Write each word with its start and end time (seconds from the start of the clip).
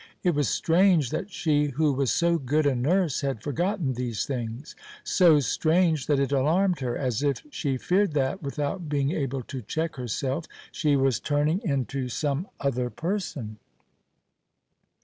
It 0.23 0.33
was 0.33 0.49
strange 0.49 1.11
that 1.11 1.29
she 1.31 1.65
who 1.65 1.93
was 1.93 2.09
so 2.11 2.39
good 2.39 2.65
a 2.65 2.73
nurse 2.73 3.21
had 3.21 3.43
forgotten 3.43 3.93
these 3.93 4.25
things, 4.25 4.75
so 5.03 5.39
strange 5.39 6.07
that 6.07 6.19
it 6.19 6.31
alarmed 6.31 6.79
her, 6.79 6.97
as 6.97 7.21
if 7.21 7.43
she 7.51 7.77
feared 7.77 8.13
that, 8.13 8.41
without 8.41 8.89
being 8.89 9.11
able 9.11 9.43
to 9.43 9.61
check 9.61 9.97
herself, 9.97 10.45
she 10.71 10.95
was 10.95 11.19
turning 11.19 11.61
into 11.61 12.09
some 12.09 12.47
other 12.59 12.89
person. 12.89 13.59